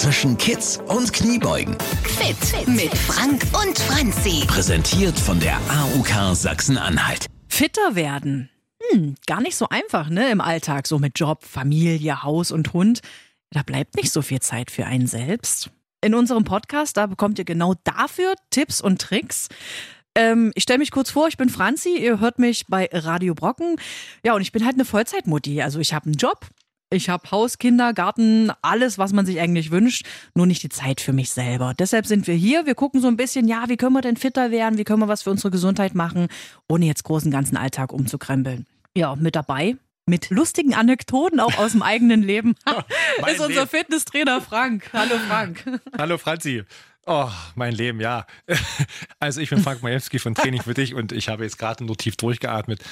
[0.00, 1.76] zwischen Kids und Kniebeugen.
[2.04, 4.46] Fit mit Frank und Franzi.
[4.46, 7.26] Präsentiert von der AUK Sachsen-Anhalt.
[7.48, 8.48] Fitter werden.
[8.80, 13.00] Hm, gar nicht so einfach, ne, im Alltag, so mit Job, Familie, Haus und Hund.
[13.50, 15.68] Da bleibt nicht so viel Zeit für einen selbst.
[16.00, 19.48] In unserem Podcast, da bekommt ihr genau dafür Tipps und Tricks.
[20.14, 23.76] Ähm, ich stelle mich kurz vor, ich bin Franzi, ihr hört mich bei Radio Brocken.
[24.24, 25.60] Ja, und ich bin halt eine Vollzeitmutti.
[25.60, 26.46] Also ich habe einen Job,
[26.92, 30.04] ich habe Haus, Kinder, Garten, alles, was man sich eigentlich wünscht,
[30.34, 31.72] nur nicht die Zeit für mich selber.
[31.78, 32.66] Deshalb sind wir hier.
[32.66, 34.76] Wir gucken so ein bisschen, ja, wie können wir denn fitter werden?
[34.76, 36.26] Wie können wir was für unsere Gesundheit machen,
[36.68, 38.66] ohne jetzt großen ganzen Alltag umzukrempeln?
[38.96, 39.76] Ja, mit dabei.
[40.06, 42.56] Mit lustigen Anekdoten auch aus dem eigenen Leben
[43.32, 43.68] ist unser.
[43.68, 44.90] Fitnesstrainer Frank.
[44.92, 45.80] Hallo Frank.
[45.98, 46.64] Hallo Franzi.
[47.06, 48.26] Oh, mein Leben, ja.
[49.20, 51.96] Also ich bin Frank Majewski von Training für dich und ich habe jetzt gerade nur
[51.96, 52.82] tief durchgeatmet.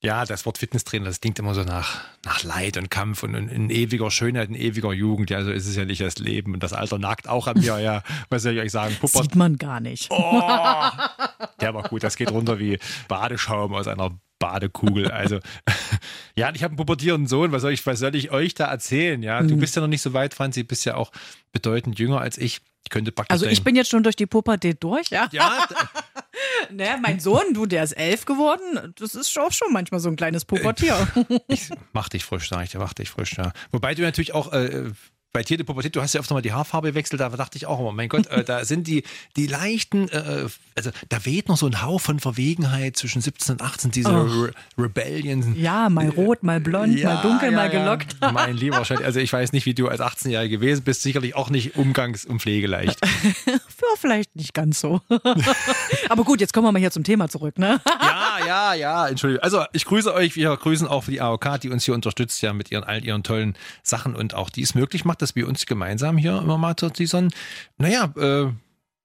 [0.00, 3.48] Ja, das Wort Fitnesstrainer, das klingt immer so nach, nach Leid und Kampf und in,
[3.48, 5.28] in ewiger Schönheit, in ewiger Jugend.
[5.28, 6.54] Ja, so ist es ja nicht das Leben.
[6.54, 8.02] Und das Alter nagt auch an mir, ja.
[8.30, 8.94] Was soll ich euch sagen?
[9.00, 9.24] Puppert.
[9.24, 10.08] Sieht man gar nicht.
[10.10, 10.40] Oh,
[11.60, 12.04] der war gut.
[12.04, 15.10] Das geht runter wie Badeschaum aus einer Badekugel.
[15.10, 15.40] Also,
[16.36, 17.50] ja, ich habe einen pubertierenden Sohn.
[17.50, 19.20] Was soll ich, was soll ich euch da erzählen?
[19.24, 20.62] Ja, du bist ja noch nicht so weit, Franzi.
[20.62, 21.10] Bist ja auch
[21.50, 22.60] bedeutend jünger als ich.
[22.84, 25.28] Ich könnte praktisch Also ich bin jetzt schon durch die Pubertät durch, ja.
[25.32, 25.66] ja,
[26.70, 28.94] Ne, mein Sohn, du, der ist elf geworden.
[28.96, 31.08] Das ist auch schon manchmal so ein kleines Pubertier.
[31.48, 33.52] ich mach dich frisch, sag ich dir, mach dich frisch, ja.
[33.72, 34.90] Wobei du natürlich auch äh,
[35.32, 37.80] bei die Pubertät, du hast ja öfter mal die Haarfarbe gewechselt, da dachte ich auch
[37.80, 39.02] immer, mein Gott, äh, da sind die,
[39.36, 43.62] die leichten, äh, also da weht noch so ein Hauch von Verwegenheit zwischen 17 und
[43.62, 45.54] 18, diese Re Rebellion.
[45.56, 48.16] Ja, mal rot, mal blond, mal dunkel, mal gelockt.
[48.20, 48.32] Ja.
[48.38, 51.50] Mein lieber, wahrscheinlich, also ich weiß nicht, wie du als 18-Jährige gewesen bist, sicherlich auch
[51.50, 52.98] nicht umgangs- und pflegeleicht.
[53.88, 55.00] Ja, vielleicht nicht ganz so.
[56.08, 57.80] Aber gut, jetzt kommen wir mal hier zum Thema zurück, ne?
[58.00, 59.42] Ja, ja, ja, Entschuldigung.
[59.42, 62.52] Also ich grüße euch, wir grüßen auch für die AOK, die uns hier unterstützt, ja,
[62.52, 65.66] mit ihren all ihren tollen Sachen und auch die es möglich macht, dass wir uns
[65.66, 67.28] gemeinsam hier immer mal zu diesem,
[67.76, 68.52] naja, äh,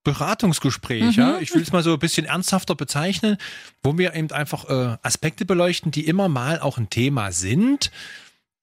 [0.04, 3.38] Beratungsgespräch, ja, ich will es mal so ein bisschen ernsthafter bezeichnen,
[3.84, 7.90] wo wir eben einfach äh, Aspekte beleuchten, die immer mal auch ein Thema sind,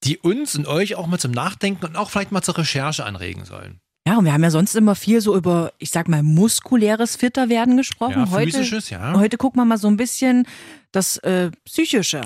[0.04, 3.46] die uns und euch auch mal zum Nachdenken und auch vielleicht mal zur Recherche anregen
[3.46, 3.80] sollen.
[4.10, 7.76] Ja, und wir haben ja sonst immer viel so über, ich sag mal, muskuläres Fitterwerden
[7.76, 8.24] gesprochen.
[8.26, 9.14] Ja, heute, ja.
[9.14, 10.48] heute gucken wir mal so ein bisschen
[10.90, 12.22] das äh, Psychische.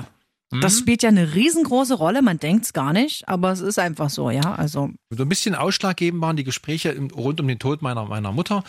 [0.50, 0.62] Mhm.
[0.62, 4.30] Das spielt ja eine riesengroße Rolle, man denkt's gar nicht, aber es ist einfach so,
[4.30, 4.54] ja.
[4.54, 8.64] Also, So ein bisschen ausschlaggebend waren die Gespräche rund um den Tod meiner, meiner Mutter.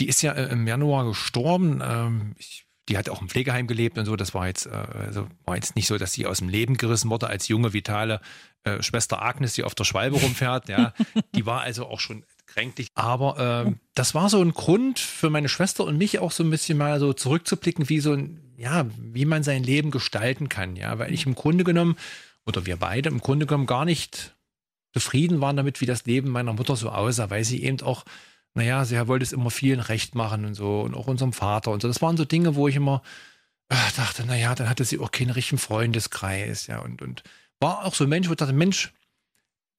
[0.00, 1.80] Die ist ja äh, im Januar gestorben.
[1.80, 4.16] Ähm, ich, die hat auch im Pflegeheim gelebt und so.
[4.16, 7.08] Das war jetzt, äh, also war jetzt nicht so, dass sie aus dem Leben gerissen
[7.08, 8.20] wurde als junge, vitale
[8.64, 10.68] äh, Schwester Agnes, die auf der Schwalbe rumfährt.
[10.68, 10.92] Ja,
[11.36, 12.88] die war also auch schon kränklich.
[12.94, 16.50] Aber ähm, das war so ein Grund für meine Schwester und mich auch so ein
[16.50, 20.74] bisschen mal so zurückzublicken, wie so ein, ja, wie man sein Leben gestalten kann.
[20.74, 21.96] Ja, weil ich im Grunde genommen,
[22.46, 24.34] oder wir beide im Grunde genommen gar nicht
[24.92, 28.04] zufrieden waren damit, wie das Leben meiner Mutter so aussah, weil sie eben auch,
[28.54, 31.82] naja, sie wollte es immer vielen recht machen und so und auch unserem Vater und
[31.82, 31.88] so.
[31.88, 33.02] Das waren so Dinge, wo ich immer
[33.68, 37.22] äh, dachte, naja, dann hatte sie auch keinen richtigen Freundeskreis, ja, und, und
[37.60, 38.92] war auch so ein Mensch, wo ich dachte, Mensch,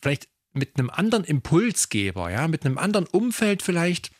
[0.01, 4.11] vielleicht mit einem anderen Impulsgeber, ja, mit einem anderen Umfeld vielleicht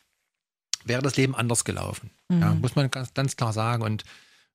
[0.85, 2.12] wäre das Leben anders gelaufen.
[2.31, 3.84] Ja, muss man ganz, ganz klar sagen.
[3.84, 4.03] Und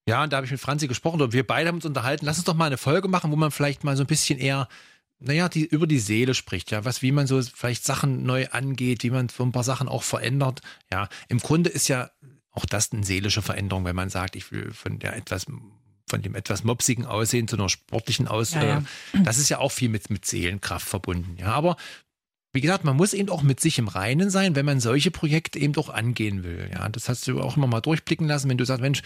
[0.06, 2.26] ja, und da habe ich mit Franzi gesprochen und wir beide haben uns unterhalten.
[2.26, 4.68] Lass uns doch mal eine Folge machen, wo man vielleicht mal so ein bisschen eher,
[5.18, 9.02] naja, die, über die Seele spricht, ja, was, wie man so vielleicht Sachen neu angeht,
[9.02, 10.60] wie man so ein paar Sachen auch verändert.
[10.92, 12.10] Ja, im Grunde ist ja
[12.50, 15.46] auch das eine seelische Veränderung, wenn man sagt, ich will von der etwas,
[16.06, 18.78] von dem etwas mopsigen Aussehen zu einer sportlichen Aus, Ja, ja.
[19.12, 21.36] Äh, das ist ja auch viel mit, mit Seelenkraft verbunden.
[21.38, 21.76] Ja, aber
[22.52, 25.58] wie gesagt, man muss eben auch mit sich im Reinen sein, wenn man solche Projekte
[25.58, 26.70] eben auch angehen will.
[26.72, 29.02] Ja, das hast du auch immer mal durchblicken lassen, wenn du sagst, Mensch,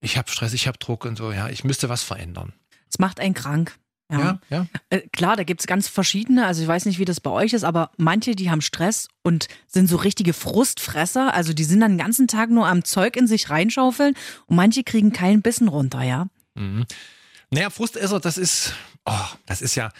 [0.00, 2.52] ich habe Stress, ich habe Druck und so, ja, ich müsste was verändern.
[2.90, 3.78] es macht einen krank.
[4.12, 4.66] Ja, ja.
[4.90, 6.46] Äh, klar, da gibt's ganz verschiedene.
[6.46, 9.48] Also ich weiß nicht, wie das bei euch ist, aber manche, die haben Stress und
[9.66, 11.32] sind so richtige Frustfresser.
[11.34, 14.14] Also die sind dann den ganzen Tag nur am Zeug in sich reinschaufeln
[14.46, 16.26] und manche kriegen keinen Bissen runter, ja.
[16.54, 16.84] Mhm.
[17.50, 19.90] Naja, Frustesser, das ist, oh, das ist ja,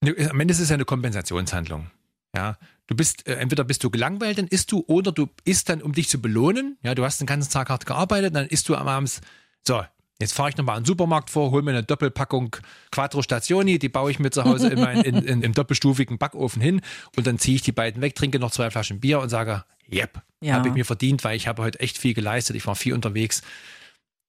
[0.00, 1.90] ne, am Ende ist es ja eine Kompensationshandlung.
[2.34, 2.56] Ja,
[2.86, 5.92] du bist, äh, entweder bist du gelangweilt, dann isst du, oder du isst dann, um
[5.92, 6.78] dich zu belohnen.
[6.82, 9.20] Ja, du hast den ganzen Tag hart gearbeitet, dann isst du am Abend,
[9.66, 9.82] so,
[10.20, 12.56] jetzt fahre ich nochmal an den Supermarkt vor, hol mir eine Doppelpackung
[12.90, 16.60] Quattro Stationi, die baue ich mir zu Hause in mein, in, in, im doppelstufigen Backofen
[16.60, 16.80] hin
[17.16, 20.22] und dann ziehe ich die beiden weg, trinke noch zwei Flaschen Bier und sage, yep,
[20.40, 20.54] Ja.
[20.54, 23.42] habe ich mir verdient, weil ich habe heute echt viel geleistet, ich war viel unterwegs.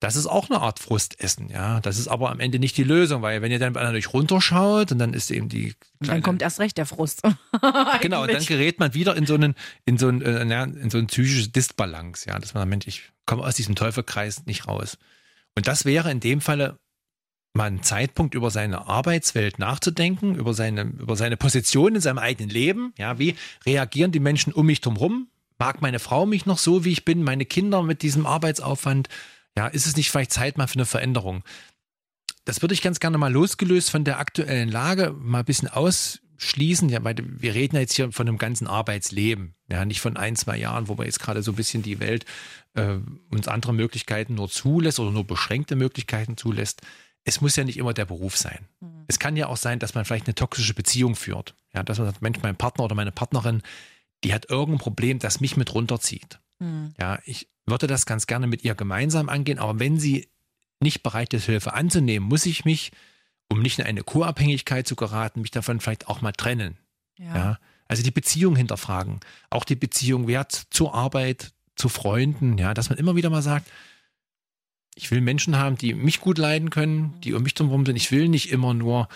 [0.01, 1.81] Das ist auch eine Art Frustessen, ja.
[1.81, 4.99] Das ist aber am Ende nicht die Lösung, weil wenn ihr dann natürlich runterschaut und
[4.99, 7.21] dann ist eben die dann kommt erst recht der Frust.
[8.01, 9.55] genau und dann gerät man wieder in so einen
[9.85, 13.43] in so einen äh, in so ein psychische Disbalance, ja, dass man Mensch, ich komme
[13.43, 14.97] aus diesem Teufelkreis nicht raus.
[15.55, 16.79] Und das wäre in dem Falle
[17.53, 22.49] mal einen Zeitpunkt über seine Arbeitswelt nachzudenken, über seine, über seine Position in seinem eigenen
[22.49, 22.93] Leben.
[22.97, 23.35] Ja, wie
[23.65, 25.27] reagieren die Menschen um mich drumherum?
[25.57, 27.23] Mag meine Frau mich noch so, wie ich bin?
[27.23, 29.09] Meine Kinder mit diesem Arbeitsaufwand?
[29.57, 31.43] Ja, ist es nicht vielleicht Zeit mal für eine Veränderung?
[32.45, 35.67] Das würde ich ganz gerne mal losgelöst von der aktuellen Lage mal ein bisschen
[36.39, 36.89] ausschließen.
[36.89, 39.55] Ja, weil wir reden ja jetzt hier von einem ganzen Arbeitsleben.
[39.69, 42.25] Ja, nicht von ein, zwei Jahren, wo wir jetzt gerade so ein bisschen die Welt
[42.73, 42.97] äh,
[43.29, 46.81] uns andere Möglichkeiten nur zulässt oder nur beschränkte Möglichkeiten zulässt
[47.25, 48.67] es muss ja nicht immer der Beruf sein.
[48.79, 49.05] Mhm.
[49.07, 51.55] Es kann ja auch sein, dass man vielleicht eine toxische Beziehung führt.
[51.73, 53.61] Ja, dass man sagt, Mensch, mein Partner oder meine Partnerin,
[54.23, 56.39] die hat irgendein Problem, das mich mit runterzieht.
[56.59, 56.93] Mhm.
[56.99, 60.29] Ja, ich würde das ganz gerne mit ihr gemeinsam angehen, aber wenn sie
[60.79, 62.91] nicht bereit ist, Hilfe anzunehmen, muss ich mich,
[63.49, 66.77] um nicht in eine Co-Abhängigkeit zu geraten, mich davon vielleicht auch mal trennen.
[67.17, 67.35] Ja.
[67.35, 67.59] ja.
[67.87, 69.19] Also die Beziehung hinterfragen.
[69.49, 73.67] Auch die Beziehung Wert zur Arbeit, zu Freunden, ja, dass man immer wieder mal sagt,
[74.95, 77.95] ich will Menschen haben, die mich gut leiden können, die um mich drumherum sind.
[77.95, 79.07] Ich will nicht immer nur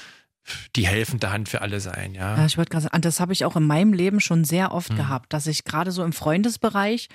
[0.76, 2.16] die helfende Hand für alle sein.
[2.16, 4.72] Ja, ja ich wollte gerade sagen, das habe ich auch in meinem Leben schon sehr
[4.72, 4.98] oft mhm.
[4.98, 7.10] gehabt, dass ich gerade so im Freundesbereich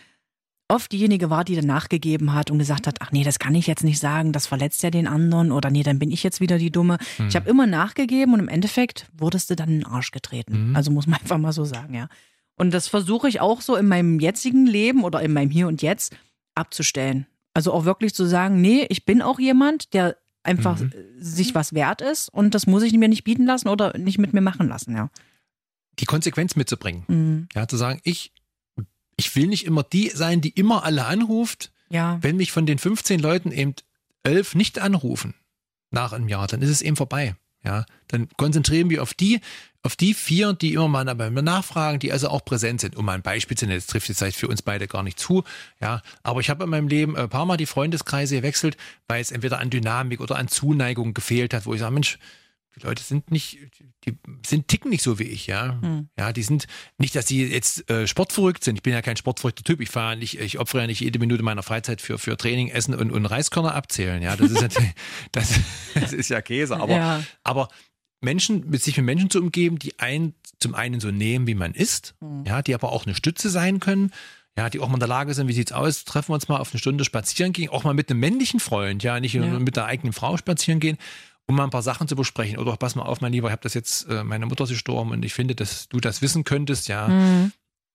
[0.68, 3.66] oft diejenige war, die dann nachgegeben hat und gesagt hat, ach nee, das kann ich
[3.66, 6.58] jetzt nicht sagen, das verletzt ja den anderen oder nee, dann bin ich jetzt wieder
[6.58, 6.98] die Dumme.
[7.18, 7.28] Mhm.
[7.28, 10.70] Ich habe immer nachgegeben und im Endeffekt wurdest du dann in den Arsch getreten.
[10.70, 10.76] Mhm.
[10.76, 12.08] Also muss man einfach mal so sagen, ja.
[12.56, 15.80] Und das versuche ich auch so in meinem jetzigen Leben oder in meinem Hier und
[15.80, 16.16] Jetzt
[16.54, 17.26] abzustellen.
[17.54, 20.92] Also auch wirklich zu sagen, nee, ich bin auch jemand, der einfach mhm.
[21.18, 24.32] sich was wert ist und das muss ich mir nicht bieten lassen oder nicht mit
[24.32, 25.10] mir machen lassen, ja.
[25.98, 27.04] Die Konsequenz mitzubringen.
[27.08, 27.48] Mhm.
[27.54, 28.32] Ja, zu sagen, ich,
[29.18, 31.72] ich will nicht immer die sein, die immer alle anruft.
[31.90, 32.18] Ja.
[32.22, 33.74] Wenn mich von den 15 Leuten eben
[34.22, 35.34] elf nicht anrufen
[35.90, 37.34] nach einem Jahr, dann ist es eben vorbei.
[37.64, 39.40] Ja, dann konzentrieren wir auf die,
[39.82, 42.96] auf die vier, die immer mal nachfragen, die also auch präsent sind.
[42.96, 45.18] Um mal ein Beispiel zu nennen, das trifft jetzt vielleicht für uns beide gar nicht
[45.18, 45.42] zu.
[45.80, 48.76] Ja, aber ich habe in meinem Leben ein paar Mal die Freundeskreise gewechselt,
[49.08, 52.18] weil es entweder an Dynamik oder an Zuneigung gefehlt hat, wo ich sage, Mensch,
[52.78, 53.58] die Leute sind nicht,
[54.04, 54.16] die
[54.46, 55.80] sind ticken nicht so wie ich, ja.
[55.80, 56.08] Hm.
[56.18, 56.66] Ja, die sind
[56.96, 58.76] nicht, dass die jetzt äh, sportverrückt sind.
[58.76, 59.80] Ich bin ja kein sportverrückter Typ.
[59.80, 62.94] Ich fahre nicht, ich opfere ja nicht jede Minute meiner Freizeit für, für Training, Essen
[62.94, 64.22] und, und Reiskörner abzählen.
[64.22, 64.92] Ja, das ist natürlich,
[65.32, 65.60] das,
[65.94, 66.76] das ist ja Käse.
[66.76, 67.24] Aber, ja.
[67.42, 67.68] aber
[68.20, 71.74] Menschen, mit sich mit Menschen zu umgeben, die einen zum einen so nehmen, wie man
[71.74, 72.44] ist, hm.
[72.46, 74.12] ja, die aber auch eine Stütze sein können
[74.58, 76.58] ja, die auch mal in der Lage sind, wie sieht's aus, treffen wir uns mal
[76.58, 79.46] auf eine Stunde spazieren gehen, auch mal mit einem männlichen Freund, ja, nicht ja.
[79.60, 80.98] mit der eigenen Frau spazieren gehen
[81.48, 82.58] um mal ein paar Sachen zu besprechen.
[82.58, 84.70] Oder auch, pass mal auf, mein Lieber, ich habe das jetzt, äh, meine Mutter ist
[84.70, 87.08] gestorben und ich finde, dass du das wissen könntest, ja.
[87.08, 87.52] Mhm.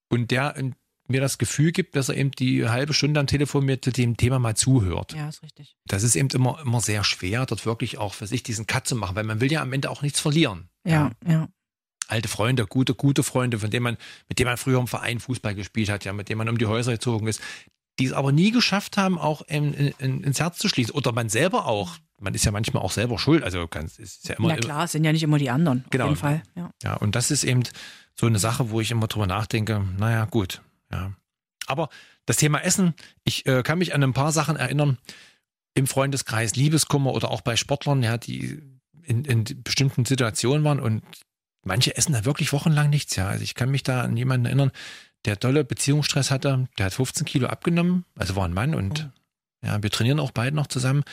[0.09, 0.75] Und der in,
[1.07, 4.17] mir das Gefühl gibt, dass er eben die halbe Stunde am Telefon mir zu dem
[4.17, 5.13] Thema mal zuhört.
[5.13, 5.75] Ja, ist richtig.
[5.85, 8.95] Das ist eben immer, immer sehr schwer, dort wirklich auch für sich diesen Cut zu
[8.95, 10.69] machen, weil man will ja am Ende auch nichts verlieren.
[10.85, 11.31] Ja, ja.
[11.31, 11.50] ja.
[12.07, 13.97] Alte Freunde, gute, gute Freunde, von denen man,
[14.27, 16.65] mit denen man früher im Verein Fußball gespielt hat, ja, mit denen man um die
[16.65, 17.41] Häuser gezogen ist,
[17.99, 20.93] die es aber nie geschafft haben, auch in, in, ins Herz zu schließen.
[20.93, 21.97] Oder man selber auch.
[22.19, 23.43] Man ist ja manchmal auch selber schuld.
[23.43, 24.49] Also ganz, ist ja immer.
[24.49, 25.85] Ja klar, es sind ja nicht immer die anderen.
[25.89, 26.05] Genau.
[26.05, 26.43] Auf jeden Fall.
[26.55, 26.71] Ja.
[26.81, 27.63] ja, und das ist eben
[28.15, 29.85] so eine Sache, wo ich immer drüber nachdenke.
[29.97, 30.61] Naja, gut.
[30.91, 31.13] Ja.
[31.67, 31.89] Aber
[32.25, 32.93] das Thema Essen,
[33.23, 34.97] ich äh, kann mich an ein paar Sachen erinnern
[35.73, 38.61] im Freundeskreis, Liebeskummer oder auch bei Sportlern, ja, die
[39.03, 41.03] in, in bestimmten Situationen waren und
[41.63, 43.15] manche essen da wirklich wochenlang nichts.
[43.15, 44.71] Ja, also ich kann mich da an jemanden erinnern,
[45.25, 49.09] der tolle Beziehungsstress hatte, der hat 15 Kilo abgenommen, also war ein Mann und
[49.63, 49.67] oh.
[49.67, 51.03] ja, wir trainieren auch beide noch zusammen.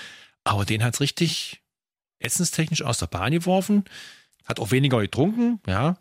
[0.44, 1.62] Aber den hat es richtig
[2.18, 3.84] essenstechnisch aus der Bahn geworfen,
[4.44, 5.96] hat auch weniger getrunken, ja.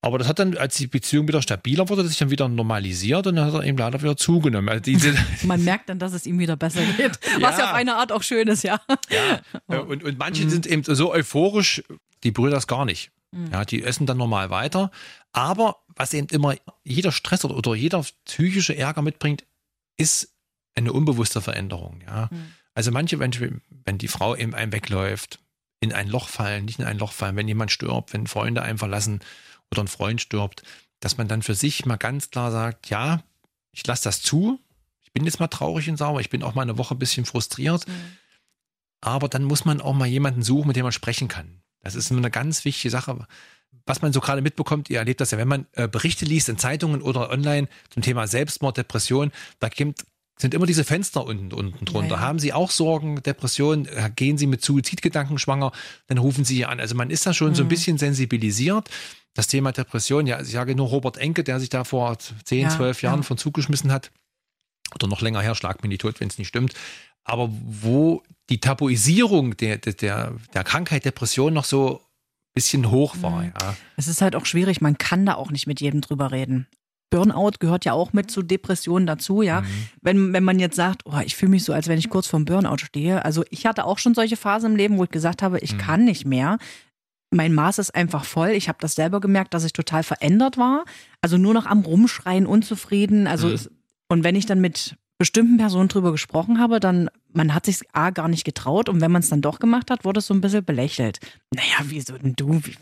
[0.00, 3.34] Aber das hat dann, als die Beziehung wieder stabiler wurde, sich dann wieder normalisiert und
[3.34, 4.68] dann hat er eben leider wieder zugenommen.
[4.68, 7.18] Also diese Man merkt dann, dass es ihm wieder besser geht.
[7.40, 8.80] Was ja auf eine Art auch schön ist, ja.
[9.10, 9.74] Ja, oh.
[9.88, 10.50] und, und manche mhm.
[10.50, 11.82] sind eben so euphorisch,
[12.22, 13.10] die brühen das gar nicht.
[13.32, 13.50] Mhm.
[13.52, 14.92] Ja, die essen dann normal weiter.
[15.32, 19.44] Aber was eben immer jeder Stress oder jeder psychische Ärger mitbringt,
[19.96, 20.34] ist
[20.74, 22.00] eine unbewusste Veränderung.
[22.06, 22.28] Ja.
[22.30, 22.52] Mhm.
[22.74, 25.40] Also manche Menschen, wenn die Frau eben einem wegläuft,
[25.80, 28.78] in ein Loch fallen, nicht in ein Loch fallen, wenn jemand stirbt, wenn Freunde einen
[28.78, 29.20] verlassen
[29.70, 30.62] oder ein Freund stirbt,
[31.00, 33.22] dass man dann für sich mal ganz klar sagt, ja,
[33.72, 34.60] ich lasse das zu,
[35.02, 37.26] ich bin jetzt mal traurig und sauer, ich bin auch mal eine Woche ein bisschen
[37.26, 38.16] frustriert, mhm.
[39.00, 41.62] aber dann muss man auch mal jemanden suchen, mit dem man sprechen kann.
[41.80, 43.26] Das ist eine ganz wichtige Sache.
[43.88, 46.58] Was man so gerade mitbekommt, ihr erlebt das ja, wenn man äh, Berichte liest in
[46.58, 50.04] Zeitungen oder online zum Thema Selbstmord, Depression, da gibt,
[50.36, 52.16] sind immer diese Fenster unten, unten drunter.
[52.16, 52.20] Ja, ja.
[52.20, 53.86] Haben Sie auch Sorgen, Depression?
[53.86, 55.72] Äh, gehen Sie mit Suizidgedanken schwanger?
[56.06, 56.80] Dann rufen Sie hier an.
[56.80, 57.54] Also man ist da schon mhm.
[57.54, 57.70] so ein mhm.
[57.70, 58.88] bisschen sensibilisiert.
[59.34, 62.68] Das Thema Depression, ja, ich sage nur Robert Enke, der sich da vor 10, ja,
[62.68, 64.10] 12 Jahren von zugeschmissen hat.
[64.94, 66.74] Oder noch länger her, schlag mir nicht tot, wenn es nicht stimmt
[67.28, 72.00] aber wo die Tabuisierung der, der, der Krankheit Depression noch so
[72.58, 73.42] bisschen hoch war.
[73.42, 73.52] Mhm.
[73.62, 73.76] Ja.
[73.96, 76.66] Es ist halt auch schwierig, man kann da auch nicht mit jedem drüber reden.
[77.10, 79.62] Burnout gehört ja auch mit zu Depressionen dazu, ja.
[79.62, 79.66] Mhm.
[80.02, 82.44] Wenn, wenn man jetzt sagt, oh, ich fühle mich so, als wenn ich kurz vorm
[82.44, 83.24] Burnout stehe.
[83.24, 85.78] Also ich hatte auch schon solche Phasen im Leben, wo ich gesagt habe, ich Mhm.
[85.78, 86.58] kann nicht mehr.
[87.30, 88.50] Mein Maß ist einfach voll.
[88.50, 90.84] Ich habe das selber gemerkt, dass ich total verändert war.
[91.22, 93.26] Also nur noch am Rumschreien, unzufrieden.
[93.26, 93.58] Also Mhm.
[94.08, 98.10] und wenn ich dann mit bestimmten Personen drüber gesprochen habe, dann man hat sich A
[98.10, 100.40] gar nicht getraut und wenn man es dann doch gemacht hat, wurde es so ein
[100.40, 101.20] bisschen belächelt.
[101.54, 102.60] Naja, wieso denn du?
[102.64, 102.74] Wie,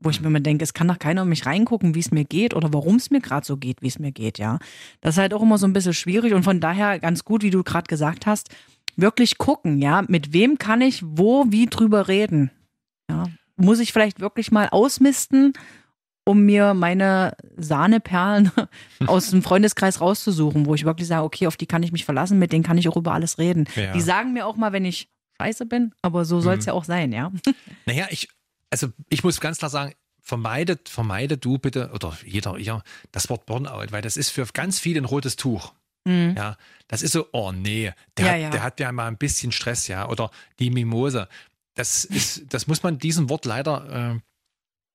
[0.00, 2.24] wo ich mir immer denke, es kann doch keiner in mich reingucken, wie es mir
[2.24, 4.58] geht oder warum es mir gerade so geht, wie es mir geht, ja.
[5.00, 7.50] Das ist halt auch immer so ein bisschen schwierig und von daher ganz gut, wie
[7.50, 8.50] du gerade gesagt hast,
[8.96, 12.50] wirklich gucken, ja, mit wem kann ich wo wie drüber reden.
[13.08, 15.52] Ja, muss ich vielleicht wirklich mal ausmisten,
[16.24, 18.52] um mir meine Sahneperlen
[19.06, 22.38] aus dem Freundeskreis rauszusuchen, wo ich wirklich sage, okay, auf die kann ich mich verlassen,
[22.38, 23.66] mit denen kann ich auch über alles reden.
[23.74, 23.92] Ja.
[23.92, 25.08] Die sagen mir auch mal, wenn ich
[25.40, 26.68] scheiße bin, aber so soll es Mhm.
[26.68, 27.32] ja auch sein, ja.
[27.86, 28.28] Naja, ich,
[28.70, 33.44] also ich muss ganz klar sagen, vermeidet, vermeide du bitte, oder jeder, ja, das Wort
[33.46, 35.72] Burnout, weil das ist für ganz viele ein rotes Tuch.
[36.04, 36.34] Mhm.
[36.36, 38.50] Ja, das ist so, oh nee, der, Ja, hat, ja.
[38.50, 41.28] der hat ja mal ein bisschen Stress, ja, oder die Mimose.
[41.74, 44.20] Das ist, das muss man diesem Wort leider, äh,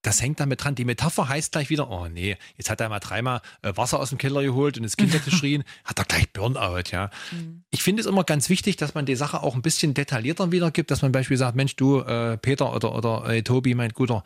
[0.07, 0.73] das hängt damit dran.
[0.73, 4.09] Die Metapher heißt gleich wieder, oh nee, jetzt hat er mal dreimal äh, Wasser aus
[4.09, 7.09] dem Keller geholt und das Kind hat geschrien, hat er gleich Burnout, ja.
[7.31, 7.63] Mhm.
[7.71, 10.91] Ich finde es immer ganz wichtig, dass man die Sache auch ein bisschen detaillierter wiedergibt,
[10.91, 14.23] dass man beispielsweise sagt, Mensch, du, äh, Peter oder, oder äh, Tobi, mein Guter,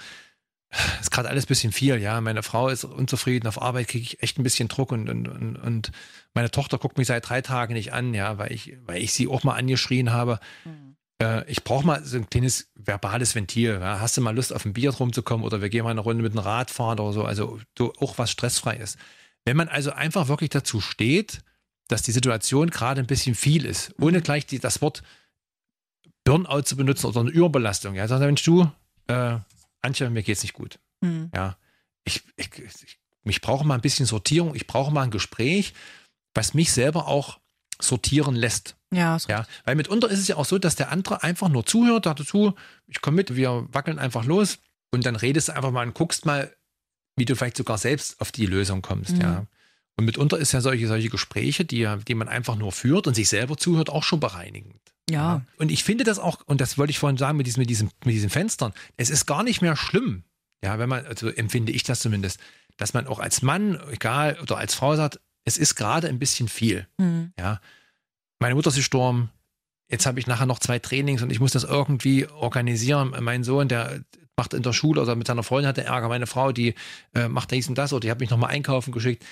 [1.01, 2.21] ist gerade alles ein bisschen viel, ja.
[2.21, 5.55] Meine Frau ist unzufrieden, auf Arbeit kriege ich echt ein bisschen Druck und, und, und,
[5.57, 5.91] und
[6.35, 9.27] meine Tochter guckt mich seit drei Tagen nicht an, ja, weil ich, weil ich sie
[9.27, 10.39] auch mal angeschrien habe.
[11.21, 13.77] Äh, ich brauche mal so ein kleines verbales Ventil.
[13.79, 13.99] Ja.
[13.99, 16.33] Hast du mal Lust, auf ein Bier rumzukommen oder wir gehen mal eine Runde mit
[16.33, 18.97] dem Rad fahren oder so, also so auch was stressfrei ist.
[19.45, 21.41] Wenn man also einfach wirklich dazu steht,
[21.87, 25.03] dass die Situation gerade ein bisschen viel ist, ohne gleich die, das Wort
[26.23, 27.95] Burnout zu benutzen oder eine Überbelastung.
[27.95, 28.71] Ja, er, Mensch, du,
[29.07, 29.37] äh,
[29.81, 30.79] Antje, mir geht's nicht gut.
[31.01, 31.31] Mhm.
[31.35, 31.57] Ja,
[32.03, 35.73] ich, ich, ich, ich brauche mal ein bisschen Sortierung, ich brauche mal ein Gespräch,
[36.33, 37.40] was mich selber auch
[37.83, 38.75] sortieren lässt.
[38.93, 41.65] Ja, ist Ja, weil mitunter ist es ja auch so, dass der andere einfach nur
[41.65, 42.53] zuhört, sagt dazu,
[42.87, 44.59] ich komme mit, wir wackeln einfach los
[44.91, 46.53] und dann redest du einfach mal und guckst mal,
[47.15, 49.21] wie du vielleicht sogar selbst auf die Lösung kommst, Mhm.
[49.21, 49.45] ja.
[49.97, 53.13] Und mitunter ist ja solche, solche Gespräche, die, ja- die man einfach nur führt und
[53.13, 54.79] sich selber zuhört, auch schon bereinigend.
[55.09, 55.41] Ja.
[55.57, 57.89] Und ich finde das auch, und das wollte ich vorhin sagen mit diesen, mit diesen,
[58.05, 60.23] mit diesen Fenstern, es ist gar nicht mehr schlimm,
[60.63, 62.39] ja, wenn man, also empfinde ich das zumindest,
[62.77, 66.47] dass man auch als Mann, egal, oder als Frau sagt, es ist gerade ein bisschen
[66.47, 66.87] viel.
[66.97, 67.33] Mhm.
[67.39, 67.59] Ja.
[68.39, 69.29] Meine Mutter ist gestorben.
[69.89, 73.13] Jetzt habe ich nachher noch zwei Trainings und ich muss das irgendwie organisieren.
[73.19, 74.03] Mein Sohn, der
[74.37, 76.07] macht in der Schule oder mit seiner Freundin hat er Ärger.
[76.07, 76.75] Meine Frau, die
[77.13, 79.25] äh, macht dies und das oder die hat mich nochmal einkaufen geschickt.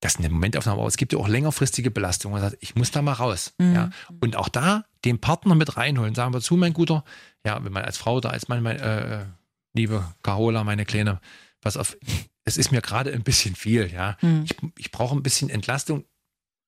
[0.00, 2.40] Das ist eine Momentaufnahme, aber es gibt ja auch längerfristige Belastungen.
[2.40, 3.52] Man sagt, ich muss da mal raus.
[3.58, 3.74] Mhm.
[3.74, 3.90] Ja.
[4.20, 6.14] Und auch da den Partner mit reinholen.
[6.14, 7.04] Sagen wir zu, mein Guter,
[7.44, 9.26] ja, wenn man als Frau oder als Mann, mein, äh,
[9.74, 11.20] liebe Carola, meine Kleine,
[11.60, 11.96] pass auf,
[12.50, 14.16] es ist mir gerade ein bisschen viel, ja.
[14.20, 14.42] Mhm.
[14.44, 16.04] Ich, ich brauche ein bisschen Entlastung.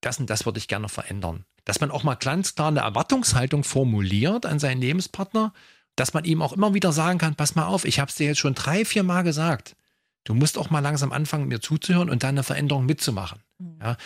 [0.01, 1.45] Das und das würde ich gerne verändern.
[1.65, 5.53] Dass man auch mal ganz klar eine Erwartungshaltung formuliert an seinen Lebenspartner,
[5.97, 8.27] dass man ihm auch immer wieder sagen kann, pass mal auf, ich habe es dir
[8.27, 9.77] jetzt schon drei, vier Mal gesagt.
[10.25, 13.43] Du musst auch mal langsam anfangen, mir zuzuhören und dann eine Veränderung mitzumachen.
[13.59, 13.79] Mhm.
[13.81, 13.97] Ja,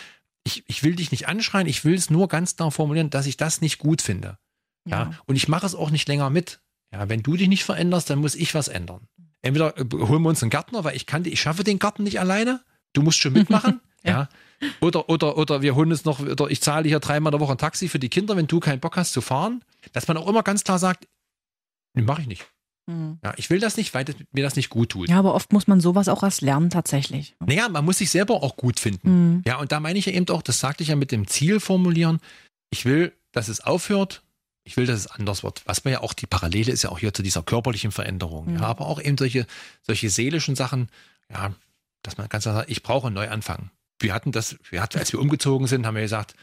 [0.43, 3.37] ich, ich will dich nicht anschreien, ich will es nur ganz klar formulieren, dass ich
[3.37, 4.37] das nicht gut finde.
[4.87, 5.11] Ja, Ja.
[5.25, 6.59] und ich mache es auch nicht länger mit.
[6.93, 9.07] Ja, wenn du dich nicht veränderst, dann muss ich was ändern.
[9.41, 12.19] Entweder äh, holen wir uns einen Gärtner, weil ich kann, ich schaffe den Garten nicht
[12.19, 12.61] alleine.
[12.93, 13.81] Du musst schon mitmachen.
[14.03, 14.29] ja.
[14.81, 17.53] Oder, oder, oder wir holen uns noch, oder ich zahle hier dreimal in der Woche
[17.53, 19.63] ein Taxi für die Kinder, wenn du keinen Bock hast zu fahren.
[19.93, 21.07] Dass man auch immer ganz klar sagt,
[21.93, 22.47] mache ich nicht.
[22.87, 23.19] Mhm.
[23.23, 25.09] Ja, ich will das nicht, weil das, mir das nicht gut tut.
[25.09, 27.35] Ja, aber oft muss man sowas auch erst lernen, tatsächlich.
[27.45, 29.35] Naja, man muss sich selber auch gut finden.
[29.35, 29.43] Mhm.
[29.45, 31.59] Ja, und da meine ich ja eben auch, das sagte ich ja mit dem Ziel
[31.59, 32.19] formulieren.
[32.71, 34.23] Ich will, dass es aufhört.
[34.67, 35.61] Ich will, dass es anders wird.
[35.65, 38.51] Was mir ja auch die Parallele ist ja auch hier zu dieser körperlichen Veränderung.
[38.51, 38.55] Mhm.
[38.59, 39.47] Ja, aber auch eben solche,
[39.81, 40.89] solche seelischen Sachen.
[41.31, 41.53] Ja,
[42.03, 43.71] dass man ganz klar sagt, ich brauche einen Neuanfang.
[43.99, 46.35] Wir hatten das, wir hatten, als wir umgezogen sind, haben wir gesagt,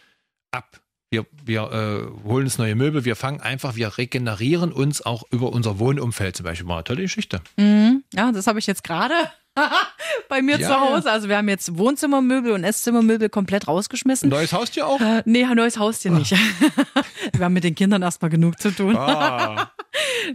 [0.52, 0.80] ab.
[1.10, 5.52] Wir, wir äh, holen uns neue Möbel, wir fangen einfach, wir regenerieren uns auch über
[5.52, 6.66] unser Wohnumfeld zum Beispiel.
[6.66, 7.42] War eine tolle Geschichte.
[7.58, 8.04] Mhm.
[8.14, 9.14] Ja, das habe ich jetzt gerade
[10.28, 11.10] bei mir Ja, zu Hause.
[11.10, 14.28] Also wir haben jetzt Wohnzimmermöbel und Esszimmermöbel komplett rausgeschmissen.
[14.28, 15.00] Neues Haustier auch?
[15.00, 16.32] Äh, nee, neues Haustier nicht.
[17.32, 18.96] wir haben mit den Kindern erstmal genug zu tun.
[18.96, 19.70] Ah.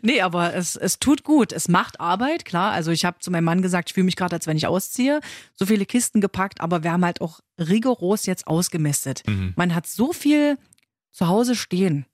[0.01, 1.51] Nee, aber es, es tut gut.
[1.51, 2.71] Es macht Arbeit, klar.
[2.71, 5.19] Also ich habe zu meinem Mann gesagt, ich fühle mich gerade, als wenn ich ausziehe.
[5.53, 9.23] So viele Kisten gepackt, aber wir haben halt auch rigoros jetzt ausgemistet.
[9.27, 9.53] Mhm.
[9.57, 10.57] Man hat so viel
[11.11, 12.05] zu Hause stehen.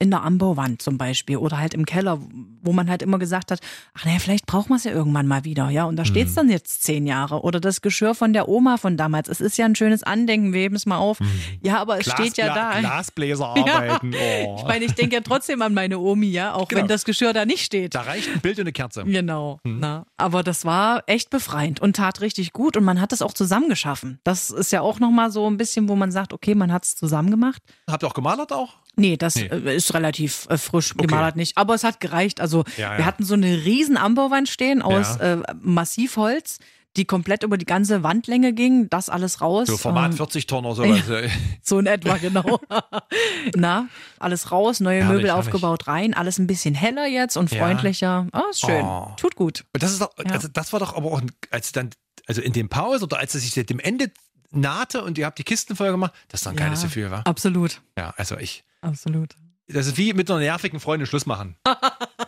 [0.00, 2.18] In der Anbauwand zum Beispiel oder halt im Keller,
[2.62, 3.60] wo man halt immer gesagt hat,
[3.94, 5.84] ach naja, vielleicht braucht man es ja irgendwann mal wieder, ja.
[5.84, 7.42] Und da steht es dann jetzt zehn Jahre.
[7.42, 9.28] Oder das Geschirr von der Oma von damals.
[9.28, 11.18] Es ist ja ein schönes Andenken, wir heben es mal auf.
[11.62, 12.80] Ja, aber es Glas- steht ja Gla- da.
[12.80, 14.12] Glasbläser arbeiten.
[14.14, 14.56] Oh.
[14.58, 16.82] Ich meine, ich denke ja trotzdem an meine Omi, ja, auch Genau.
[16.82, 17.94] wenn das Geschirr da nicht steht.
[17.94, 19.04] da reicht ein Bild und eine Kerze.
[19.04, 19.60] Genau.
[19.64, 19.78] Hm.
[19.80, 23.32] Na, aber das war echt befreiend und tat richtig gut und man hat es auch
[23.32, 24.18] zusammengeschaffen.
[24.24, 26.96] Das ist ja auch nochmal so ein bisschen, wo man sagt, okay, man hat es
[26.96, 27.62] zusammen gemacht.
[27.88, 28.74] Habt ihr auch gemalert auch?
[28.96, 29.46] Nee, das Nee.
[29.46, 31.56] äh, ist relativ äh, frisch gemalert nicht.
[31.56, 32.40] Aber es hat gereicht.
[32.40, 33.04] Also Ja, wir ja.
[33.04, 35.34] hatten so eine riesen Anbauwand stehen aus Ja.
[35.34, 36.58] äh, Massivholz,
[36.96, 38.88] die komplett über die ganze Wandlänge ging.
[38.88, 39.66] Das alles raus.
[39.66, 41.30] So Format Ähm, 40 Tonnen oder sowas.
[41.62, 42.60] so in etwa, genau.
[43.56, 45.46] Na, alles raus, neue Herrlich, Möbel herrlich.
[45.48, 48.26] aufgebaut rein, alles ein bisschen heller jetzt und freundlicher.
[48.32, 48.84] Ah, ist schön.
[48.84, 49.12] Oh.
[49.16, 49.64] Tut gut.
[49.72, 51.20] Das ist doch, also das war doch aber auch,
[51.50, 51.90] als dann,
[52.26, 54.10] also in dem Pause oder als es sich dem Ende
[54.50, 56.82] nahte und ihr habt die Kisten voll gemacht, das ist doch ein geiles.
[56.82, 57.26] Gefühl, war.
[57.26, 57.82] Absolut.
[57.98, 59.34] Ja, also ich, Absolut.
[59.68, 61.56] das ist wie mit einer nervigen Freundin Schluss machen.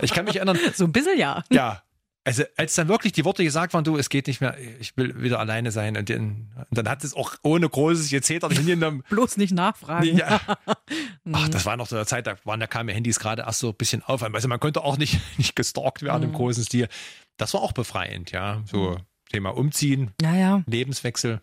[0.00, 1.44] Ich kann mich erinnern, So ein bisschen ja.
[1.50, 1.82] ja,
[2.26, 5.22] also als dann wirklich die Worte gesagt waren, du, es geht nicht mehr, ich will
[5.22, 9.04] wieder alleine sein und dann, und dann hat es auch ohne großes Gezeter hingenommen.
[9.10, 10.16] Bloß nicht nachfragen.
[10.16, 10.40] Ja.
[11.32, 13.60] Ach, das war noch zu der Zeit, da waren da kamen ja Handys gerade erst
[13.60, 14.24] so ein bisschen auf.
[14.24, 16.88] Also man konnte auch nicht, nicht gestalkt werden im großen Stil.
[17.36, 18.60] Das war auch befreiend, ja.
[18.66, 18.98] So
[19.30, 20.62] Thema Umziehen, Ja, ja.
[20.66, 21.40] Lebenswechsel.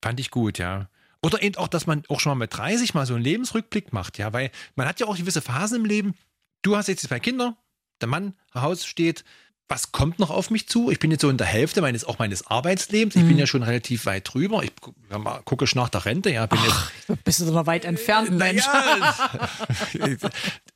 [0.00, 0.88] Fand ich gut, ja.
[1.22, 4.18] Oder eben auch, dass man auch schon mal mit 30 mal so einen Lebensrückblick macht,
[4.18, 6.14] ja, weil man hat ja auch gewisse Phasen im Leben.
[6.62, 7.56] Du hast jetzt zwei Kinder,
[8.00, 9.24] der Mann Haus steht.
[9.70, 10.90] Was kommt noch auf mich zu?
[10.90, 13.16] Ich bin jetzt so in der Hälfte meines auch meines Arbeitslebens.
[13.16, 14.62] Ich bin ja schon relativ weit drüber.
[14.62, 14.72] Ich
[15.10, 16.30] ja, mal, gucke schon nach der Rente.
[16.30, 18.64] Ja, bin jetzt Bist du so noch weit entfernt, Mensch.
[18.66, 19.30] naja,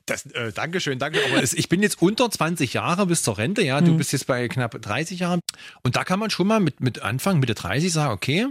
[0.05, 1.19] das, äh, Dankeschön, danke.
[1.25, 3.81] Aber es, ich bin jetzt unter 20 Jahre bis zur Rente, ja.
[3.81, 5.39] Du bist jetzt bei knapp 30 Jahren.
[5.81, 8.47] Und da kann man schon mal mit, mit Anfang, Mitte 30 sagen, okay,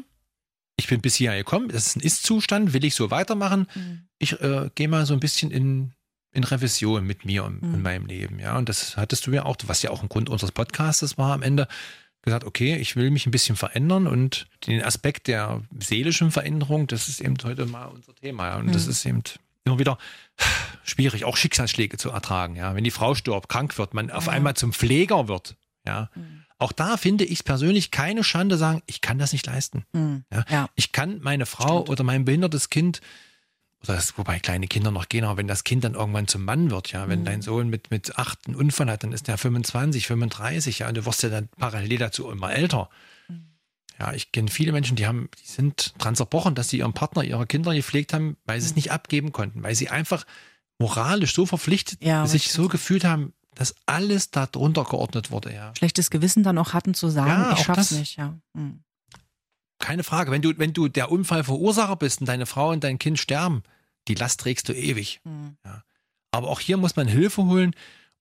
[0.83, 3.67] ich bin bis hierher gekommen, das ist ein Ist-Zustand, will ich so weitermachen.
[4.19, 5.93] Ich äh, gehe mal so ein bisschen in,
[6.33, 8.57] in Revision mit mir und in meinem Leben, ja.
[8.57, 11.43] Und das hattest du ja auch, was ja auch ein Grund unseres Podcasts war am
[11.43, 11.69] Ende,
[12.23, 17.09] gesagt, okay, ich will mich ein bisschen verändern und den Aspekt der seelischen Veränderung, das
[17.09, 18.49] ist eben heute mal unser Thema.
[18.49, 18.57] Ja.
[18.59, 19.23] Und das ist eben
[19.65, 19.99] immer wieder
[20.85, 22.57] schwierig, auch Schicksalsschläge zu ertragen.
[22.57, 22.75] Ja.
[22.75, 25.57] Wenn die Frau stirbt, krank wird, man auf einmal zum Pfleger wird.
[25.87, 26.11] Ja.
[26.63, 29.85] Auch da finde ich es persönlich keine Schande sagen, ich kann das nicht leisten.
[29.93, 30.23] Hm.
[30.33, 30.45] Ja.
[30.49, 30.69] Ja.
[30.77, 33.01] Ich kann meine Frau oder mein behindertes Kind,
[33.83, 36.71] oder das, wobei kleine Kinder noch gehen, aber wenn das Kind dann irgendwann zum Mann
[36.71, 40.07] wird, ja, wenn dein Sohn mit, mit acht einen Unfall hat, dann ist der 25,
[40.07, 42.91] 35, ja, und du wirst ja dann parallel dazu immer älter.
[43.99, 47.25] Ja, ich kenne viele Menschen, die haben, die sind dran zerbrochen, dass sie ihren Partner,
[47.25, 50.25] ihre Kinder gepflegt haben, weil sie es nicht abgeben konnten, weil sie einfach
[50.79, 55.73] moralisch so verpflichtet Ja, sich so gefühlt haben, dass alles darunter geordnet wurde, ja.
[55.77, 57.99] Schlechtes Gewissen dann auch hatten zu sagen, Ja, ich schaff's das.
[57.99, 58.35] nicht, ja.
[58.57, 58.83] Hm.
[59.79, 60.31] Keine Frage.
[60.31, 63.63] Wenn du, wenn du der Unfallverursacher bist und deine Frau und dein Kind sterben,
[64.09, 65.21] die Last trägst du ewig.
[65.25, 65.57] Hm.
[65.65, 65.83] Ja.
[66.31, 67.75] Aber auch hier muss man Hilfe holen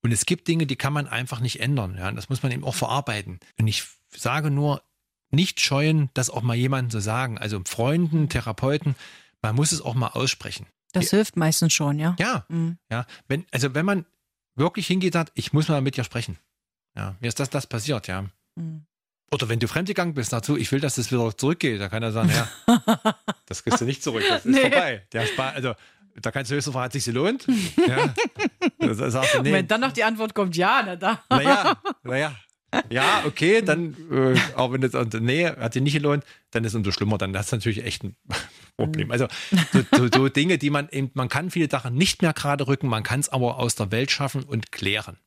[0.04, 1.96] und es gibt Dinge, die kann man einfach nicht ändern.
[1.98, 2.10] Ja.
[2.10, 3.40] Und das muss man eben auch verarbeiten.
[3.60, 4.82] Und ich sage nur,
[5.30, 7.38] nicht scheuen, das auch mal jemandem zu sagen.
[7.38, 8.96] Also Freunden, Therapeuten,
[9.42, 10.66] man muss es auch mal aussprechen.
[10.92, 12.16] Das hilft meistens schon, ja.
[12.20, 12.78] Ja, Hm.
[12.90, 13.06] ja.
[13.30, 14.06] Wenn, also wenn man
[14.56, 16.38] wirklich hingeht und sagt, ich muss mal mit dir sprechen.
[16.96, 18.26] Ja, mir ist das, das passiert, ja.
[18.58, 18.86] Hm.
[19.34, 22.12] Oder wenn du fremdgegangen bist dazu, ich will, dass das wieder zurückgeht, da kann er
[22.12, 22.50] sagen, ja,
[23.46, 24.62] das kriegst du nicht zurück, das ist Nee.
[24.62, 25.08] vorbei.
[25.14, 25.74] Der Spaß, also
[26.16, 27.48] da kannst du höchstens fragen, hat sich gelohnt?
[27.88, 28.14] Ja.
[28.80, 29.54] Du, nee.
[29.54, 31.24] wenn dann noch die Antwort kommt, ja, na da.
[31.30, 32.36] Naja, naja.
[32.90, 36.72] Ja, okay, dann, äh, auch wenn das, und, nee, hat sich nicht gelohnt, dann ist
[36.72, 38.16] es umso schlimmer, dann hast du natürlich echt ein
[38.78, 39.12] Problem.
[39.12, 39.28] Also,
[39.74, 42.88] so, so, so Dinge, die man eben, man kann viele Sachen nicht mehr gerade rücken,
[42.88, 45.18] man kann es aber aus der Welt schaffen und klären.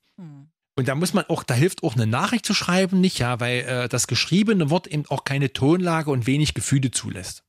[0.76, 3.60] Und da muss man auch, da hilft auch eine Nachricht zu schreiben nicht, ja, weil
[3.60, 7.44] äh, das geschriebene Wort eben auch keine Tonlage und wenig Gefühle zulässt.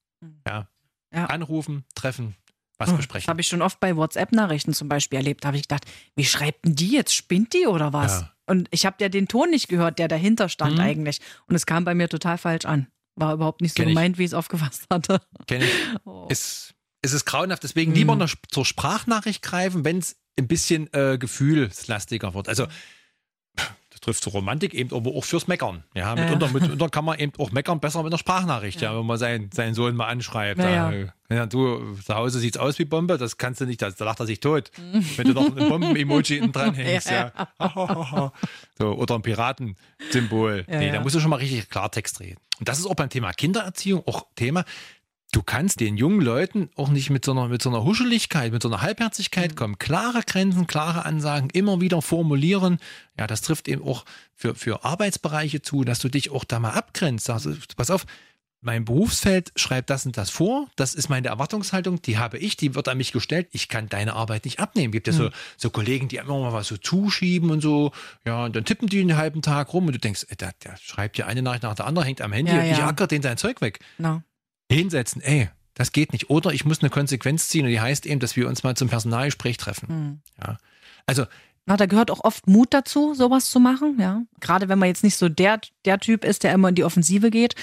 [0.47, 0.67] Ja.
[1.13, 1.25] Ja.
[1.27, 2.35] Anrufen, treffen,
[2.77, 3.27] was Das besprechen.
[3.27, 5.43] habe ich schon oft bei WhatsApp-Nachrichten zum Beispiel erlebt.
[5.43, 7.15] Da habe ich gedacht, wie schreibt denn die jetzt?
[7.15, 8.21] Spinnt die oder was?
[8.21, 8.31] Ja.
[8.47, 10.81] Und ich habe ja den Ton nicht gehört, der dahinter stand Mhm.
[10.81, 11.19] eigentlich.
[11.47, 12.87] Und es kam bei mir total falsch an.
[13.15, 13.95] War überhaupt nicht so Kenn ich.
[13.95, 15.21] gemeint, wie ich es aufgefasst hatte.
[15.47, 15.71] Kenn ich.
[16.05, 16.27] Oh.
[16.29, 21.17] Es, es ist grauenhaft, deswegen lieber noch zur Sprachnachricht greifen, wenn es ein bisschen äh,
[21.17, 22.49] gefühlslastiger wird.
[22.49, 22.67] Also
[24.05, 25.83] trifft zur Romantik eben aber auch fürs Meckern.
[25.93, 26.23] Ja, Ja.
[26.23, 29.51] mitunter, mitunter kann man eben auch meckern besser mit einer Sprachnachricht, ja, wenn man seinen,
[29.51, 30.59] seinen Sohn mal anschreibt.
[30.59, 31.05] Ja, Ja, ja.
[31.29, 34.19] ja, du, zu Hause sieht's aus wie Bombe, das kannst du nicht, da, da lacht
[34.19, 34.71] er sich tot.
[35.17, 37.31] Wenn du noch ein Bomben-Emoji hinten dran hängst, ja.
[38.77, 40.65] so, oder ein Piratensymbol.
[40.69, 40.93] Ja, nee, ja.
[40.93, 42.39] da musst du schon mal richtig Klartext reden.
[42.59, 44.63] Und das ist auch beim Thema Kindererziehung auch Thema.
[45.35, 48.61] Du kannst den jungen Leuten auch nicht mit so einer, mit so einer Huscheligkeit, mit
[48.61, 49.55] so einer Halbherzigkeit Mhm.
[49.55, 49.77] kommen.
[49.79, 52.77] Klare Grenzen, klare Ansagen, immer wieder formulieren.
[53.19, 56.69] Ja, das trifft eben auch für, für Arbeitsbereiche zu, dass du dich auch da mal
[56.71, 57.29] abgrenzt.
[57.29, 58.05] Also, pass auf,
[58.61, 62.73] mein Berufsfeld schreibt das und das vor, das ist meine Erwartungshaltung, die habe ich, die
[62.73, 64.93] wird an mich gestellt, ich kann deine Arbeit nicht abnehmen.
[64.93, 67.91] Gibt ja so, so Kollegen, die immer mal was so zuschieben und so,
[68.25, 70.77] ja, und dann tippen die einen halben Tag rum und du denkst, ey, der, der
[70.77, 72.87] schreibt dir eine Nachricht nach der anderen, hängt am Handy Ja, und ich ja.
[72.87, 73.79] acker den sein Zeug weg.
[73.97, 74.23] Na.
[74.71, 76.29] Hinsetzen, ey, das geht nicht.
[76.29, 78.87] Oder ich muss eine Konsequenz ziehen und die heißt eben, dass wir uns mal zum
[78.89, 79.87] Personalgespräch treffen.
[79.89, 80.21] Hm.
[80.41, 80.57] Ja.
[81.05, 81.25] Also,
[81.65, 84.21] Na, da gehört auch oft Mut dazu, sowas zu machen, ja.
[84.39, 87.29] Gerade wenn man jetzt nicht so der, der Typ ist, der immer in die Offensive
[87.31, 87.55] geht,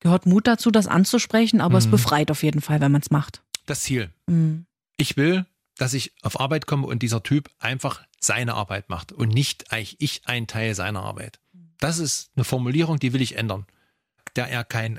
[0.00, 1.90] gehört Mut dazu, das anzusprechen, aber es Mhm.
[1.92, 3.42] befreit auf jeden Fall, wenn man es macht.
[3.66, 4.10] das Ziel.
[4.26, 4.66] Mhm.
[4.96, 9.28] Ich will, dass ich auf Arbeit komme und dieser Typ einfach seine Arbeit macht und
[9.28, 11.38] nicht eigentlich ich ein Teil seiner Arbeit.
[11.78, 13.66] Das ist eine Formulierung, die will ich ändern.
[14.34, 14.98] Da er kein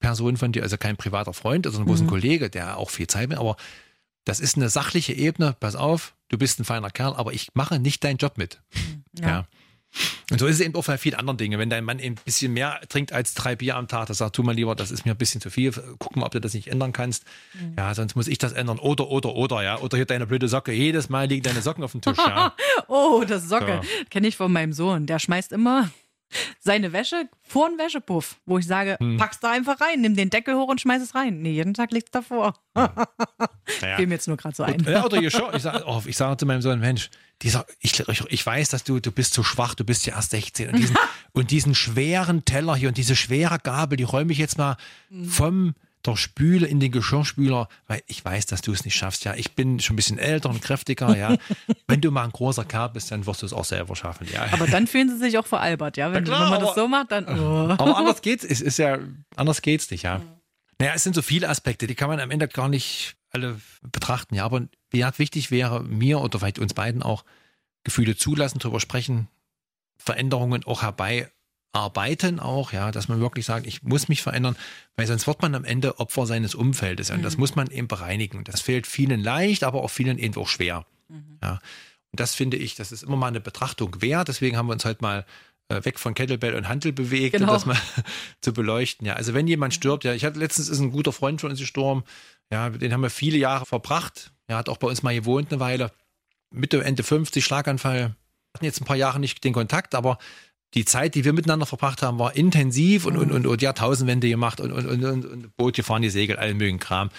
[0.00, 2.10] Privatperson von dir, also kein privater Freund sondern bloß ein Mhm.
[2.10, 3.56] Kollege, der auch viel Zeit will, aber
[4.24, 5.56] das ist eine sachliche Ebene.
[5.60, 8.60] Pass auf, du bist ein feiner Kerl, aber ich mache nicht deinen Job mit.
[9.18, 9.46] Ja.
[10.30, 11.58] Und so ist es eben auch bei vielen anderen Dingen.
[11.58, 14.36] Wenn dein Mann eben ein bisschen mehr trinkt als drei Bier am Tag, dann sagt,
[14.36, 15.72] tu mal lieber, das ist mir ein bisschen zu viel.
[15.98, 17.24] Guck mal, ob du das nicht ändern kannst.
[17.76, 18.78] Ja, sonst muss ich das ändern.
[18.78, 19.78] Oder, oder, oder, ja.
[19.80, 20.70] Oder hier deine blöde Socke.
[20.72, 22.54] Jedes Mal liegen deine Socken auf dem Tisch, ja.
[22.86, 23.80] Oh, das Socke.
[23.82, 24.04] So.
[24.10, 25.06] Kenne ich von meinem Sohn.
[25.06, 25.90] Der schmeißt immer
[26.58, 29.16] seine Wäsche vor den Wäschepuff, wo ich sage, Hm.
[29.16, 31.42] pack's da einfach rein, nimm den Deckel hoch und schmeiß es rein.
[31.42, 32.54] Nee, jeden Tag liegt's davor.
[33.82, 33.96] Naja.
[33.96, 34.74] Fiel mir jetzt nur gerade so ein.
[34.74, 35.54] Und, ja, oder schon.
[35.54, 37.08] Ich sage oh, sag zu meinem Sohn, Mensch,
[37.42, 40.32] dieser, ich, ich, ich weiß, dass du, du bist zu schwach, du bist ja erst
[40.32, 40.70] 16.
[40.70, 40.96] Und diesen,
[41.32, 44.76] und diesen schweren Teller hier und diese schwere Gabel, die räume ich jetzt mal
[45.28, 45.74] vom
[46.06, 49.24] der Spüle in den Geschirrspüler, weil ich weiß, dass du es nicht schaffst.
[49.24, 51.16] Ja, ich bin schon ein bisschen älter und kräftiger.
[51.16, 51.36] Ja,
[51.88, 54.26] wenn du mal ein großer Kerl bist, dann wirst du es auch selber schaffen.
[54.32, 56.12] Ja, Aber dann fühlen sie sich auch veralbert, ja.
[56.12, 57.26] Wenn, klar, wenn man das aber- so macht, dann.
[57.28, 57.70] Oh.
[57.70, 58.44] Aber anders geht's.
[58.44, 58.98] Es ist ja,
[59.36, 60.22] anders geht's nicht, ja.
[60.78, 64.34] Naja, es sind so viele Aspekte, die kann man am Ende gar nicht alle betrachten,
[64.34, 64.44] ja.
[64.44, 67.24] Aber ja, wichtig wäre mir oder vielleicht uns beiden auch
[67.84, 69.28] Gefühle zulassen, drüber sprechen,
[69.98, 70.82] Veränderungen auch
[71.72, 74.56] herbeiarbeiten auch, ja, dass man wirklich sagt, ich muss mich verändern,
[74.96, 77.10] weil sonst wird man am Ende Opfer seines Umfeldes.
[77.10, 78.44] Und das muss man eben bereinigen.
[78.44, 80.84] Das fällt vielen leicht, aber auch vielen eben auch schwer.
[81.42, 81.52] Ja.
[82.12, 84.28] Und das finde ich, das ist immer mal eine Betrachtung wert.
[84.28, 85.24] Deswegen haben wir uns heute mal
[85.68, 87.48] äh, weg von Kettlebell und Handel bewegt, Genau.
[87.48, 87.78] um das mal
[88.40, 89.06] zu beleuchten.
[89.06, 91.60] Ja, also wenn jemand stirbt, ja, ich hatte letztens ist ein guter Freund von uns
[91.60, 92.02] gestorben.
[92.52, 94.32] Ja, den haben wir viele Jahre verbracht.
[94.48, 95.92] Er hat auch bei uns mal gewohnt eine Weile.
[96.52, 97.98] Mitte, Ende 50, Schlaganfall.
[97.98, 98.14] Wir
[98.54, 100.18] hatten jetzt ein paar Jahre nicht den Kontakt, aber
[100.74, 104.60] die Zeit, die wir miteinander verbracht haben, war intensiv und, und, und, und Jahrtausendwende gemacht
[104.60, 107.10] und, und, und, und, und Boot gefahren, die Segel, allen mögen Kram.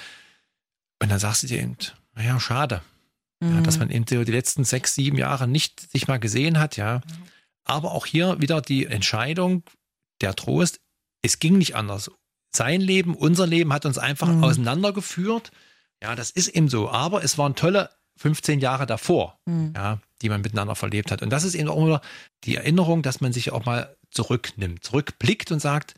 [1.01, 1.75] Und dann sagst du dir eben,
[2.15, 2.81] naja, schade.
[3.43, 7.01] Ja, dass man eben die letzten sechs, sieben Jahre nicht sich mal gesehen hat, ja.
[7.63, 9.63] Aber auch hier wieder die Entscheidung,
[10.21, 10.79] der Trost,
[11.23, 12.11] es ging nicht anders.
[12.55, 14.43] Sein Leben, unser Leben hat uns einfach Mhm.
[14.43, 15.51] auseinandergeführt.
[16.03, 16.91] Ja, das ist eben so.
[16.91, 17.89] Aber es waren tolle
[18.21, 19.73] 15 Jahre davor, Mhm.
[19.75, 21.21] ja, die man miteinander verlebt hat.
[21.23, 22.01] Und das ist eben auch wieder
[22.43, 25.95] die Erinnerung, dass man sich auch mal zurücknimmt, zurückblickt und sagt,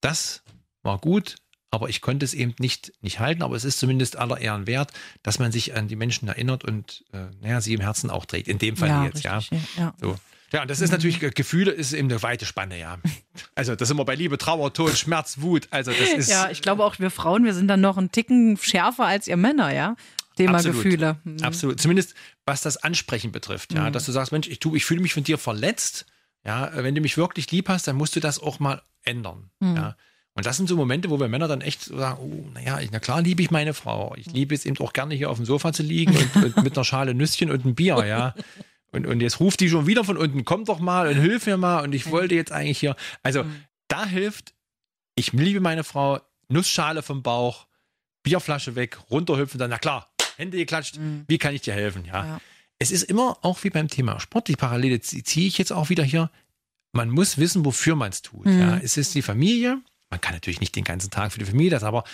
[0.00, 0.42] das
[0.82, 1.36] war gut,
[1.70, 3.42] aber ich konnte es eben nicht, nicht halten.
[3.42, 7.04] Aber es ist zumindest aller Ehren wert, dass man sich an die Menschen erinnert und
[7.12, 8.48] äh, naja, sie im Herzen auch trägt.
[8.48, 9.38] In dem Fall ja, jetzt, ja.
[9.38, 9.94] richtig, ja.
[10.00, 10.16] So.
[10.52, 12.98] Ja, und das ist natürlich, Gefühle ist eben eine weite Spanne, ja.
[13.56, 15.66] Also das sind wir bei Liebe, Trauer, Tod, Schmerz, Wut.
[15.70, 18.56] Also das ist Ja, ich glaube auch wir Frauen, wir sind dann noch einen Ticken
[18.56, 19.96] schärfer als ihr Männer, ja.
[20.36, 20.82] Thema Absolut.
[20.82, 21.16] Gefühle.
[21.24, 21.42] Mhm.
[21.42, 21.80] Absolut.
[21.80, 22.14] Zumindest
[22.46, 23.90] was das Ansprechen betrifft, ja.
[23.90, 26.06] Dass du sagst, Mensch, ich, ich fühle mich von dir verletzt.
[26.44, 29.50] Ja, wenn du mich wirklich lieb hast, dann musst du das auch mal ändern.
[29.60, 29.76] Mhm.
[29.76, 29.96] Ja.
[30.34, 33.22] Und das sind so Momente, wo wir Männer dann echt sagen, oh, naja, na klar
[33.22, 34.14] liebe ich meine Frau.
[34.16, 36.76] Ich liebe es eben auch gerne hier auf dem Sofa zu liegen und, und mit
[36.76, 38.34] einer Schale Nüsschen und einem Bier, ja.
[38.90, 41.56] Und, und jetzt ruft die schon wieder von unten, komm doch mal und hilf mir
[41.56, 41.82] mal.
[41.82, 42.96] Und ich wollte jetzt eigentlich hier.
[43.22, 43.44] Also
[43.88, 44.54] da hilft,
[45.14, 47.66] ich liebe meine Frau, Nussschale vom Bauch,
[48.22, 52.04] Bierflasche weg, runterhüpfen, dann, na klar, Hände geklatscht, wie kann ich dir helfen?
[52.04, 52.24] Ja.
[52.26, 52.40] Ja.
[52.78, 55.90] Es ist immer auch wie beim Thema Sport, die Parallele zie- ziehe ich jetzt auch
[55.90, 56.30] wieder hier.
[56.92, 58.46] Man muss wissen, wofür man es tut.
[58.46, 58.58] Mhm.
[58.60, 58.76] Ja.
[58.78, 59.80] Es ist die Familie.
[60.10, 62.04] Man kann natürlich nicht den ganzen Tag für die Familie das, aber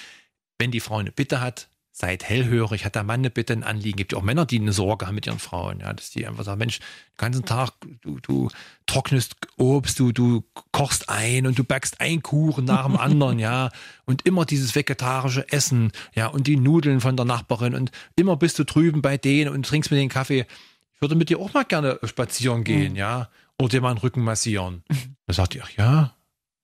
[0.59, 1.70] wenn die Frau eine Bitte hat,
[2.01, 3.97] seid hellhörig, hat der Mann eine Bitte, ein Anliegen.
[3.97, 6.45] Gibt ja auch Männer, die eine Sorge haben mit ihren Frauen, ja, dass die einfach
[6.45, 8.49] sagen, Mensch, den ganzen Tag, du, du
[8.87, 13.71] trocknest Obst, du, du kochst ein und du backst einen Kuchen nach dem anderen, ja,
[14.07, 18.59] und immer dieses vegetarische Essen, ja, und die Nudeln von der Nachbarin und immer bist
[18.59, 20.47] du drüben bei denen und trinkst mit denen Kaffee.
[20.95, 24.23] Ich würde mit dir auch mal gerne spazieren gehen, ja, oder dir mal den Rücken
[24.23, 24.83] massieren.
[25.27, 26.15] Dann sagt die, ach ja,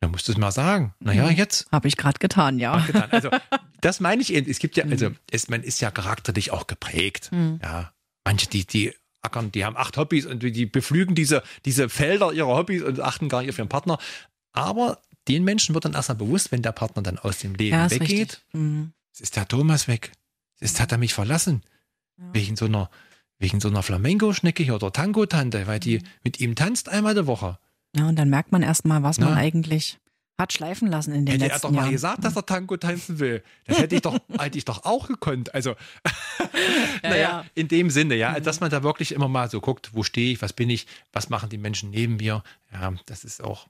[0.00, 0.94] dann musst du es mal sagen.
[1.00, 1.66] Naja, jetzt.
[1.72, 2.78] Habe ich gerade getan, ja.
[2.78, 3.08] getan.
[3.10, 3.30] Also,
[3.80, 4.50] das meine ich eben.
[4.50, 7.30] Es gibt ja, also, es, man ist ja charakterlich auch geprägt.
[7.62, 7.92] Ja.
[8.24, 12.56] Manche, die, die ackern, die haben acht Hobbys und die beflügen diese, diese Felder ihrer
[12.56, 13.98] Hobbys und achten gar nicht auf ihren Partner.
[14.52, 17.76] Aber den Menschen wird dann erst mal bewusst, wenn der Partner dann aus dem Leben
[17.76, 18.44] Ja, weggeht.
[18.52, 18.92] Mhm.
[19.12, 20.12] Es ist der Thomas weg.
[20.60, 21.62] Es ist, hat er mich verlassen.
[22.32, 22.88] Wegen so einer,
[23.38, 27.58] wegen so einer Flamenco-Schnecke hier oder Tango-Tante, weil die mit ihm tanzt einmal die Woche.
[27.94, 29.34] Ja, und dann merkt man erst mal, was man Ja.
[29.34, 29.98] eigentlich
[30.38, 31.92] Hat schleifen lassen in den Hätte er letzten doch mal Jahren.
[31.92, 33.42] gesagt, dass er Tango tanzen will.
[33.64, 35.54] Das hätte ich doch, hätte ich doch auch gekonnt.
[35.54, 35.74] Also,
[37.02, 37.42] naja, ja.
[37.42, 37.48] Mhm.
[37.54, 40.42] in dem Sinne, ja, dass man da wirklich immer mal so guckt, wo stehe ich,
[40.42, 42.42] was bin ich, was machen die Menschen neben mir.
[42.72, 43.66] Ja, das ist auch,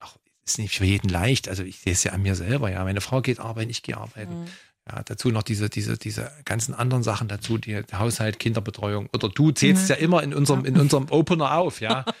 [0.00, 0.16] auch
[0.46, 1.48] ist nicht für jeden leicht.
[1.48, 2.82] Also ich sehe es ja an mir selber, ja.
[2.84, 4.42] Meine Frau geht arbeiten, ich gehe arbeiten.
[4.42, 4.46] Mhm.
[4.90, 9.10] Ja, dazu noch diese, diese, diese ganzen anderen Sachen dazu, die Haushalt, Kinderbetreuung.
[9.12, 12.04] Oder du zählst ja immer in unserem, in unserem Opener auf, ja.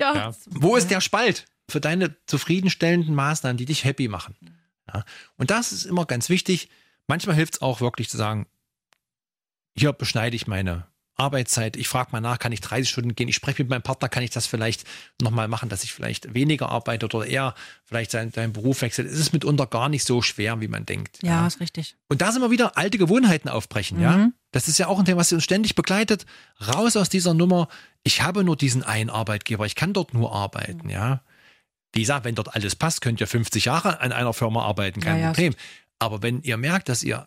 [0.00, 0.34] Ja, Ja.
[0.46, 4.36] Wo ist der Spalt für deine zufriedenstellenden Maßnahmen, die dich happy machen?
[4.92, 5.04] Ja.
[5.36, 6.68] Und das ist immer ganz wichtig.
[7.06, 8.46] Manchmal hilft es auch wirklich zu sagen,
[9.76, 11.76] hier beschneide ich meine Arbeitszeit.
[11.76, 13.28] Ich frage mal nach, kann ich 30 Stunden gehen?
[13.28, 14.84] Ich spreche mit meinem Partner, kann ich das vielleicht
[15.20, 19.08] nochmal machen, dass ich vielleicht weniger arbeite oder eher vielleicht seinen, seinen Beruf wechselt.
[19.08, 21.18] Es ist mitunter gar nicht so schwer, wie man denkt.
[21.22, 21.96] ja, ist richtig.
[22.08, 24.16] Und da sind wir wieder alte Gewohnheiten aufbrechen, ja.
[24.16, 24.34] Mhm.
[24.52, 26.26] Das ist ja auch ein Thema, was uns ständig begleitet.
[26.66, 27.68] Raus aus dieser Nummer.
[28.02, 29.64] Ich habe nur diesen einen Arbeitgeber.
[29.64, 30.36] Ich kann dort nur Mhm.
[30.36, 31.22] arbeiten, ja.
[31.92, 35.16] Wie gesagt, wenn dort alles passt, könnt ihr 50 Jahre an einer Firma arbeiten, kein
[35.16, 35.54] Ja, ja, Problem.
[35.98, 37.26] Aber wenn ihr merkt, dass ihr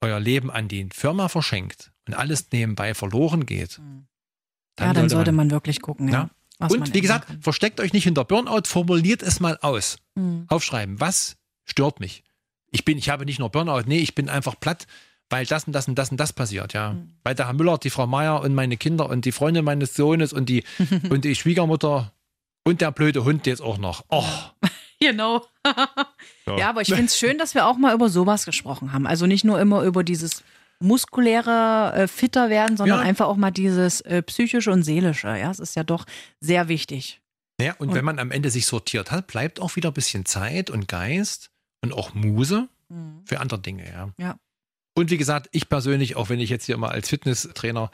[0.00, 4.06] euer Leben an die Firma verschenkt und alles nebenbei verloren geht, Mhm.
[4.78, 6.30] ja, dann sollte man, wirklich gucken, ja.
[6.58, 7.40] Man und wie gesagt, kann.
[7.40, 9.96] versteckt euch nicht hinter Burnout, formuliert es mal aus.
[10.14, 10.44] Mhm.
[10.48, 12.22] Aufschreiben, was stört mich?
[12.70, 14.86] Ich bin, ich habe nicht nur Burnout, nee, ich bin einfach platt,
[15.30, 16.92] weil das und das und das und das passiert, ja.
[16.94, 17.12] Mhm.
[17.22, 20.32] Weil der Herr Müller, die Frau Meier und meine Kinder und die Freundin meines Sohnes
[20.32, 20.64] und die,
[21.08, 22.12] und die Schwiegermutter
[22.70, 24.04] und der blöde Hund jetzt auch noch.
[24.08, 24.24] Oh.
[25.02, 25.46] Genau.
[25.66, 26.58] Ja.
[26.58, 29.06] Ja, aber ich finde es schön, dass wir auch mal über sowas gesprochen haben.
[29.06, 30.44] Also nicht nur immer über dieses
[30.78, 33.04] muskuläre äh, fitter werden, sondern Ja.
[33.06, 35.28] einfach auch mal dieses äh, psychische und seelische.
[35.28, 36.04] Ja, es ist ja doch
[36.40, 37.22] sehr wichtig.
[37.60, 40.26] Ja, und, Und- wenn man am Ende sich sortiert hat, bleibt auch wieder ein bisschen
[40.26, 41.50] Zeit und Geist
[41.82, 42.68] und auch Muse
[43.24, 44.10] für andere Dinge, ja.
[44.18, 44.36] Ja.
[44.94, 47.90] Und wie gesagt, ich persönlich, auch wenn ich jetzt hier immer als Fitnesstrainer,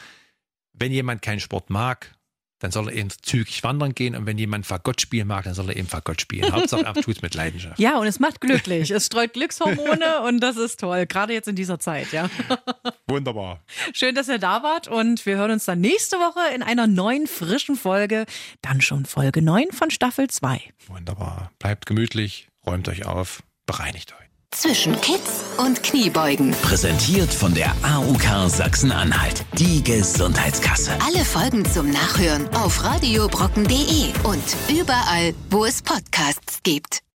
[0.73, 2.16] wenn jemand keinen Sport mag,
[2.59, 5.69] dann soll er eben zügig wandern gehen und wenn jemand Fagott spielen mag, dann soll
[5.71, 6.53] er eben Fagott spielen.
[6.53, 7.79] Hauptsache, er tut es mit Leidenschaft.
[7.79, 8.91] Ja, und es macht glücklich.
[8.91, 11.07] es streut Glückshormone und das ist toll.
[11.07, 12.31] Gerade jetzt in dieser Zeit, ja.
[13.07, 13.61] Wunderbar.
[13.93, 17.27] Schön, dass ihr da wart und wir hören uns dann nächste Woche in einer neuen,
[17.27, 18.27] frischen Folge.
[18.63, 20.61] Dann schon Folge 9 von Staffel 2.
[20.87, 21.51] Wunderbar.
[21.59, 24.26] Bleibt gemütlich, räumt euch auf, bereinigt euch.
[24.53, 26.53] Zwischen Kids und Kniebeugen.
[26.63, 29.45] Präsentiert von der AUK Sachsen-Anhalt.
[29.59, 30.93] Die Gesundheitskasse.
[31.07, 37.06] Alle Folgen zum Nachhören auf radiobrocken.de und überall, wo es Podcasts gibt.